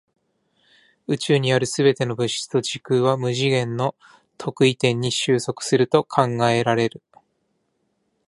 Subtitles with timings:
[1.07, 3.93] 宇宙にある全ての物質と時空は無次元の
[4.39, 7.03] 特異点に収束すると考えられる。